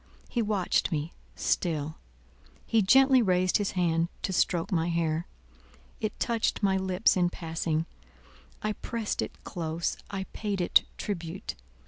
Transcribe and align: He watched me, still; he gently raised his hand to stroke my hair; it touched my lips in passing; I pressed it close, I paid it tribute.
He 0.27 0.41
watched 0.41 0.91
me, 0.91 1.13
still; 1.35 1.95
he 2.65 2.81
gently 2.81 3.21
raised 3.21 3.57
his 3.57 3.73
hand 3.73 4.07
to 4.23 4.33
stroke 4.33 4.71
my 4.71 4.89
hair; 4.89 5.27
it 5.99 6.19
touched 6.19 6.63
my 6.63 6.75
lips 6.75 7.15
in 7.15 7.29
passing; 7.29 7.85
I 8.63 8.73
pressed 8.73 9.21
it 9.21 9.43
close, 9.43 9.97
I 10.09 10.23
paid 10.33 10.59
it 10.59 10.85
tribute. 10.97 11.53